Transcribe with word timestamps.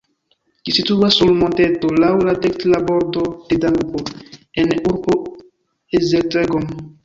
Ĝi 0.69 0.73
situas 0.77 1.17
sur 1.19 1.33
monteto 1.41 1.91
laŭ 2.05 2.09
la 2.31 2.33
dekstra 2.47 2.81
bordo 2.89 3.27
de 3.53 3.61
Danubo 3.67 4.03
en 4.65 4.75
urbo 4.81 5.21
Esztergom. 6.03 6.71